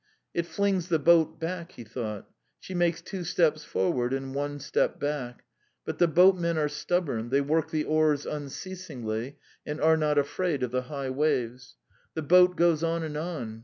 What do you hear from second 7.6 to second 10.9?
the oars unceasingly, and are not afraid of the